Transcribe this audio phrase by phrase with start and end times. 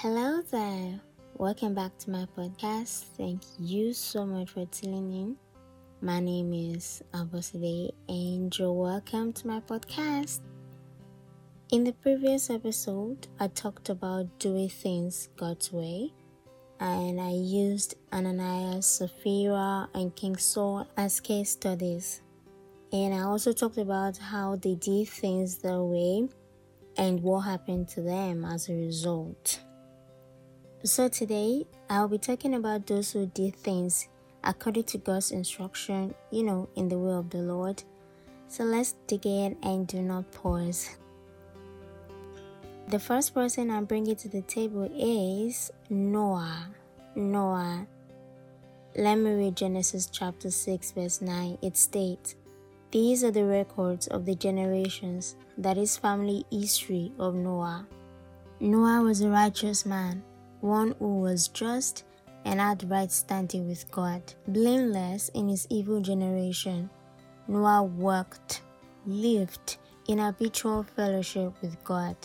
[0.00, 1.00] Hello there.
[1.38, 3.04] Welcome back to my podcast.
[3.16, 5.36] Thank you so much for tuning in.
[6.02, 10.40] My name is Abosede and you're welcome to my podcast.
[11.72, 16.12] In the previous episode, I talked about doing things God's way
[16.78, 22.20] and I used Ananias, Sapphira, and King Saul as case studies.
[22.92, 26.28] And I also talked about how they did things their way
[26.98, 29.60] and what happened to them as a result.
[30.84, 34.08] So today I'll be talking about those who did things
[34.44, 37.82] according to God's instruction, you know, in the will of the Lord.
[38.48, 40.96] So let's dig in and do not pause.
[42.88, 46.68] The first person I'm bringing to the table is Noah.
[47.16, 47.86] Noah.
[48.94, 51.58] Let me read Genesis chapter 6, verse 9.
[51.62, 52.36] It states,
[52.92, 57.86] These are the records of the generations, that is, family history of Noah.
[58.60, 60.22] Noah was a righteous man
[60.60, 62.04] one who was just
[62.44, 66.88] and had right standing with God, blameless in his evil generation.
[67.48, 68.62] Noah worked,
[69.04, 72.16] lived in habitual fellowship with God.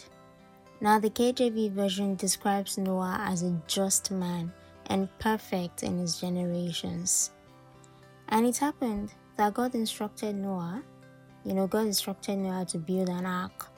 [0.80, 4.52] Now, the KJV version describes Noah as a just man
[4.88, 7.32] and perfect in his generations.
[8.30, 10.84] And it happened that God instructed Noah,
[11.44, 13.71] you know, God instructed Noah to build an ark.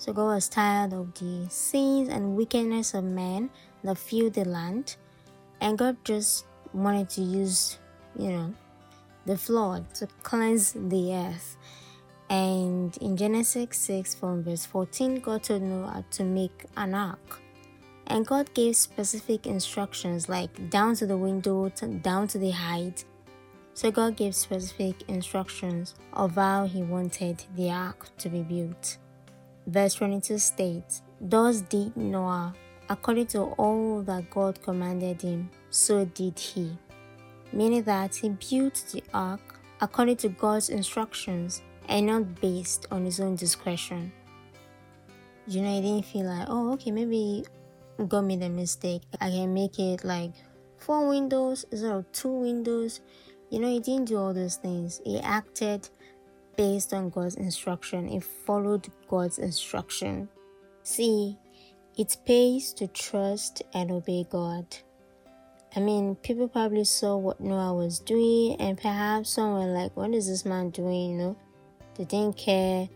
[0.00, 3.50] So God was tired of the sins and wickedness of men
[3.84, 4.96] that filled the land,
[5.60, 7.78] and God just wanted to use,
[8.18, 8.54] you know,
[9.26, 11.58] the flood to cleanse the earth.
[12.30, 17.42] And in Genesis 6 from verse 14, God told Noah to make an ark.
[18.06, 21.68] And God gave specific instructions like down to the window,
[22.00, 23.04] down to the height.
[23.74, 28.96] So God gave specific instructions of how He wanted the ark to be built.
[29.70, 32.52] Verse 22 states, Thus did Noah
[32.88, 36.76] according to all that God commanded him, so did he.
[37.52, 43.20] Meaning that he built the ark according to God's instructions and not based on his
[43.20, 44.12] own discretion.
[45.46, 47.44] You know, he didn't feel like, oh, okay, maybe
[48.08, 49.02] God made a mistake.
[49.20, 50.32] I can make it like
[50.78, 53.00] four windows instead of two windows.
[53.50, 55.00] You know, he didn't do all those things.
[55.04, 55.88] He acted
[56.60, 60.28] based on God's instruction, it followed God's instruction.
[60.82, 61.38] See,
[61.96, 64.66] it pays to trust and obey God.
[65.74, 70.12] I mean, people probably saw what Noah was doing, and perhaps some were like, What
[70.12, 71.12] is this man doing?
[71.12, 71.36] You know,
[71.94, 72.90] they didn't care,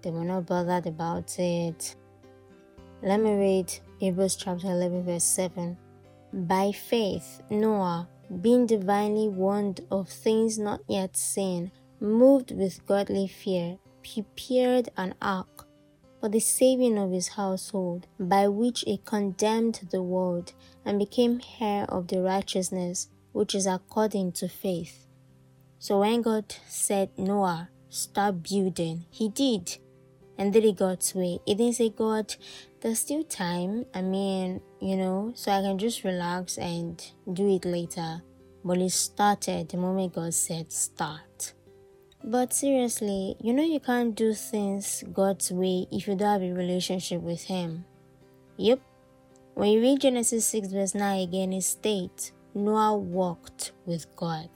[0.00, 1.96] they were not bothered about it.
[3.02, 5.76] Let me read Hebrews chapter 11, verse 7.
[6.32, 8.08] By faith, Noah,
[8.40, 15.66] being divinely warned of things not yet seen, moved with godly fear, prepared an ark
[16.20, 20.52] for the saving of his household, by which he condemned the world
[20.84, 25.06] and became heir of the righteousness which is according to faith.
[25.78, 29.78] So when God said, Noah, start building, he did.
[30.36, 31.38] And then he God's way.
[31.46, 32.34] He didn't say, God,
[32.80, 33.86] there's still time.
[33.94, 38.22] I mean, you know, so I can just relax and do it later.
[38.64, 41.54] But he started the moment God said, start.
[42.22, 46.52] But seriously, you know you can't do things God's way if you don't have a
[46.52, 47.86] relationship with Him.
[48.58, 48.80] Yep.
[49.54, 54.50] When you read Genesis 6 verse 9 again, it states Noah walked with God.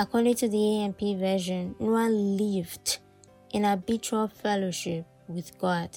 [0.00, 2.98] According to the AMP version, Noah lived
[3.52, 5.90] in habitual fellowship with God.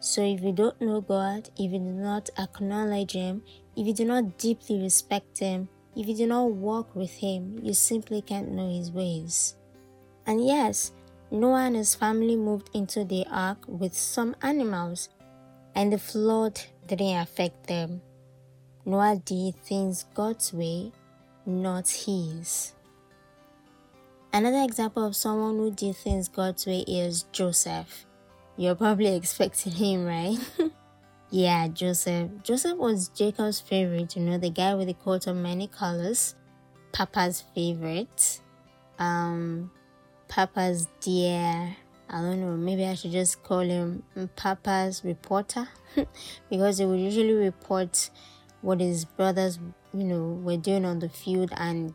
[0.00, 3.42] So if you don't know God, if you do not acknowledge Him,
[3.76, 7.72] if you do not deeply respect Him, if you do not walk with Him, you
[7.72, 9.56] simply can't know His ways.
[10.28, 10.92] And yes,
[11.30, 15.08] Noah and his family moved into the ark with some animals,
[15.74, 18.02] and the flood didn't affect them.
[18.84, 20.92] Noah did things God's way,
[21.46, 22.74] not his.
[24.30, 28.04] Another example of someone who did things God's way is Joseph.
[28.58, 30.36] You're probably expecting him, right?
[31.30, 32.30] yeah, Joseph.
[32.42, 36.34] Joseph was Jacob's favorite, you know, the guy with the coat of many colors,
[36.92, 38.42] Papa's favorite.
[38.98, 39.70] Um,
[40.28, 41.76] Papa's dear.
[42.10, 44.02] I don't know, maybe I should just call him
[44.36, 45.68] Papa's reporter
[46.50, 48.10] because he would usually report
[48.62, 49.58] what his brothers,
[49.92, 51.94] you know, were doing on the field and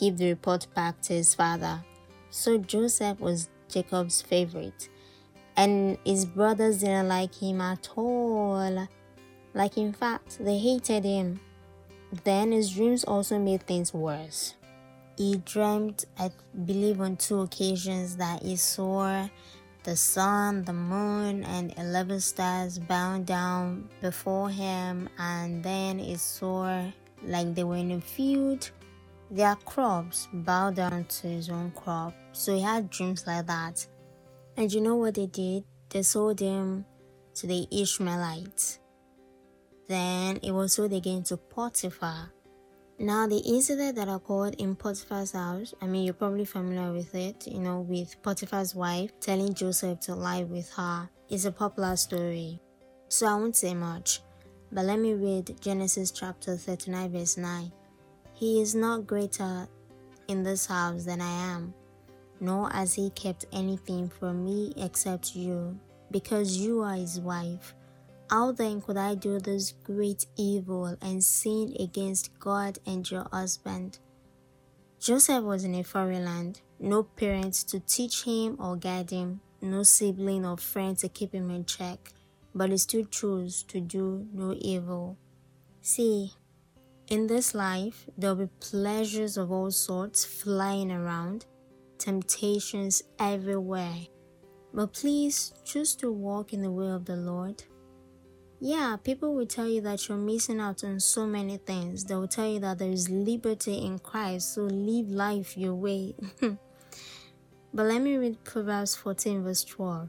[0.00, 1.84] give the report back to his father.
[2.30, 4.88] So Joseph was Jacob's favorite,
[5.56, 8.88] and his brothers didn't like him at all.
[9.54, 11.40] Like, in fact, they hated him.
[12.24, 14.54] Then his dreams also made things worse.
[15.16, 16.30] He dreamt, I
[16.64, 19.28] believe, on two occasions that he saw
[19.84, 26.90] the sun, the moon, and 11 stars bowed down before him, and then he saw
[27.22, 28.70] like they were in a field.
[29.30, 32.14] Their crops bowed down to his own crop.
[32.32, 33.86] So he had dreams like that.
[34.56, 35.64] And you know what they did?
[35.88, 36.84] They sold him
[37.34, 38.78] to the Ishmaelites.
[39.88, 42.33] Then it was sold again to Potiphar.
[42.98, 47.46] Now, the incident that occurred in Potiphar's house, I mean, you're probably familiar with it,
[47.46, 52.60] you know, with Potiphar's wife telling Joseph to lie with her, is a popular story.
[53.08, 54.20] So I won't say much,
[54.70, 57.72] but let me read Genesis chapter 39, verse 9.
[58.34, 59.66] He is not greater
[60.28, 61.74] in this house than I am,
[62.40, 65.78] nor has he kept anything from me except you,
[66.12, 67.74] because you are his wife.
[68.30, 73.98] How then could I do this great evil and sin against God and your husband?
[74.98, 79.82] Joseph was in a foreign land, no parents to teach him or guide him, no
[79.82, 82.12] sibling or friend to keep him in check,
[82.54, 85.18] but he still chose to do no evil.
[85.82, 86.32] See,
[87.08, 91.44] in this life, there will be pleasures of all sorts flying around,
[91.98, 94.06] temptations everywhere.
[94.72, 97.62] But please choose to walk in the way of the Lord
[98.60, 102.04] yeah, people will tell you that you're missing out on so many things.
[102.04, 106.14] They will tell you that there is liberty in Christ, so live life your way.
[106.40, 106.58] but
[107.74, 110.08] let me read Proverbs 14, verse 12.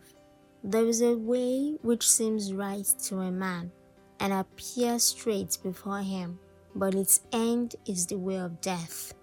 [0.63, 3.71] There is a way which seems right to a man
[4.19, 6.39] and appears straight before him,
[6.75, 9.13] but its end is the way of death.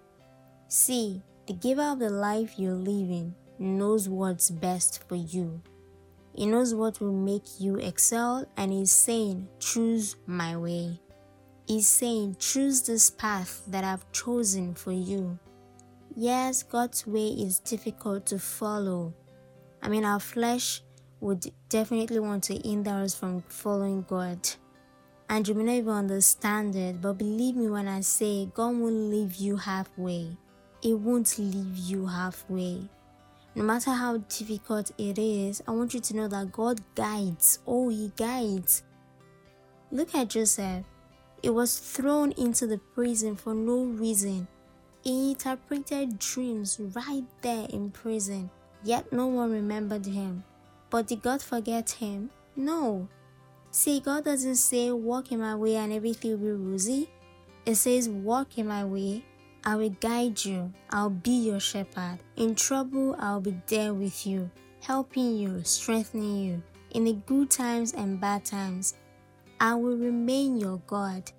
[0.69, 5.61] See, the giver of the life you're living knows what's best for you.
[6.34, 11.00] He knows what will make you excel, and He's saying, Choose my way.
[11.67, 15.38] He's saying, Choose this path that I've chosen for you.
[16.14, 19.14] Yes, God's way is difficult to follow.
[19.82, 20.82] I mean, our flesh
[21.20, 24.49] would definitely want to hinder us from following God.
[25.31, 29.11] And you may not even understand it, but believe me when I say God won't
[29.11, 30.37] leave you halfway.
[30.82, 32.88] He won't leave you halfway.
[33.54, 37.58] No matter how difficult it is, I want you to know that God guides.
[37.66, 38.82] Oh, He guides.
[39.90, 40.87] Look at Joseph.
[41.43, 44.49] He was thrown into the prison for no reason.
[45.02, 48.49] He interpreted dreams right there in prison,
[48.84, 50.44] yet no one remembered him.
[50.88, 52.31] But did God forget him?
[52.54, 53.08] No.
[53.72, 57.10] See, God doesn't say, Walk in my way and everything will be rosy.
[57.66, 59.25] It says, Walk in my way
[59.64, 60.73] I will guide you.
[60.91, 62.19] I'll be your shepherd.
[62.37, 64.50] In trouble, I'll be there with you,
[64.81, 66.62] helping you, strengthening you.
[66.91, 68.94] In the good times and bad times,
[69.61, 71.31] I will remain your God.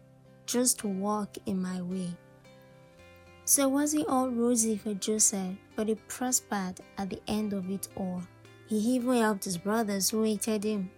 [0.46, 2.16] Just walk in my way.
[3.46, 7.90] So it wasn't all rosy for Joseph, but he prospered at the end of it
[7.98, 8.24] all.
[8.68, 10.90] He even helped his brothers who hated him.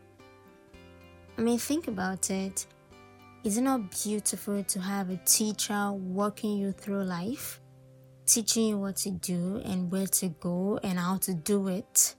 [1.38, 2.68] I mean, think about it.
[3.46, 7.62] Is it beautiful to have a teacher walking you through life,
[8.26, 12.16] teaching you what to do and where to go and how to do it?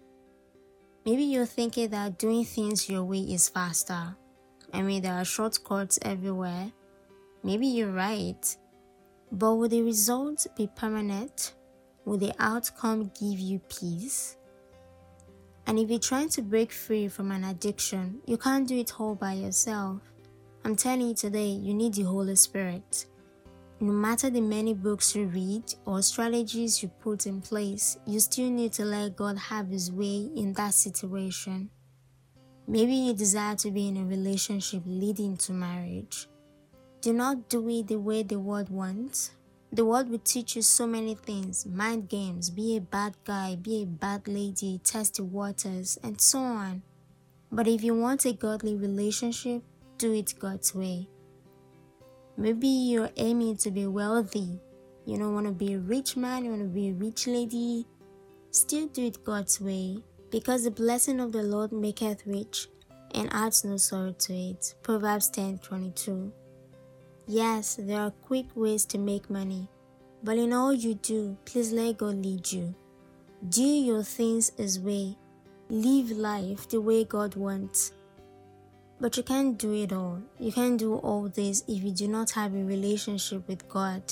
[1.05, 4.15] Maybe you're thinking that doing things your way is faster.
[4.73, 6.71] I mean, there are shortcuts everywhere.
[7.43, 8.57] Maybe you're right.
[9.33, 11.55] But will the results be permanent?
[12.05, 14.37] Will the outcome give you peace?
[15.67, 19.17] And if you're trying to break free from an addiction, you can't do it all
[19.17, 20.03] by yourself.
[20.67, 23.07] I'm telling you today, you need the Holy Spirit.
[23.79, 28.51] No matter the many books you read or strategies you put in place, you still
[28.51, 31.71] need to let God have His way in that situation.
[32.67, 36.27] Maybe you desire to be in a relationship leading to marriage.
[37.01, 39.31] Do not do it the way the world wants.
[39.71, 43.85] The world will teach you so many things mind games, be a bad guy, be
[43.85, 46.83] a bad lady, test the waters, and so on.
[47.53, 49.63] But if you want a godly relationship,
[49.99, 51.09] do it God's way.
[52.37, 54.61] Maybe you're aiming to be wealthy.
[55.07, 57.87] You don't want to be a rich man, you want to be a rich lady.
[58.51, 59.99] Still do it God's way,
[60.31, 62.69] because the blessing of the Lord maketh rich
[63.15, 64.75] and adds no sorrow to it.
[64.83, 66.33] Proverbs 10 22.
[67.27, 69.69] Yes, there are quick ways to make money,
[70.23, 72.75] but in all you do, please let God lead you.
[73.49, 75.17] Do your things His way.
[75.69, 77.93] Live life the way God wants.
[79.01, 80.21] But you can't do it all.
[80.39, 84.03] You can't do all this if you do not have a relationship with God.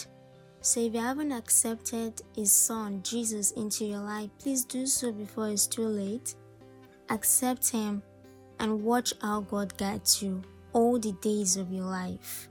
[0.60, 5.48] So if you haven't accepted His Son, Jesus, into your life, please do so before
[5.48, 6.34] it's too late.
[7.10, 8.02] Accept Him
[8.60, 12.48] and watch how God guides you all the days of your life.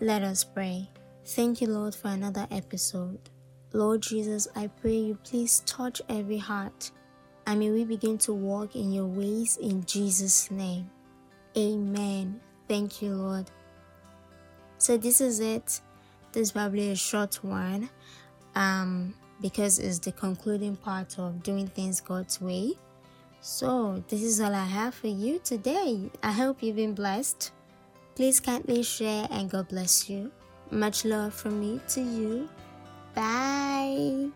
[0.00, 0.88] Let us pray.
[1.24, 3.30] Thank you, Lord, for another episode.
[3.72, 6.90] Lord Jesus, I pray you please touch every heart
[7.46, 10.90] and may we begin to walk in your ways in Jesus' name.
[11.56, 12.40] Amen.
[12.68, 13.50] Thank you, Lord.
[14.78, 15.80] So, this is it.
[16.32, 17.90] This is probably a short one
[18.54, 22.74] um, because it's the concluding part of doing things God's way.
[23.40, 26.10] So, this is all I have for you today.
[26.22, 27.52] I hope you've been blessed.
[28.14, 30.30] Please kindly share and God bless you.
[30.70, 32.48] Much love from me to you.
[33.14, 34.28] Bye.